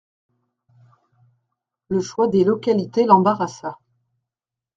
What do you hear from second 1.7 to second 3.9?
Le choix des localités l'embarrassa.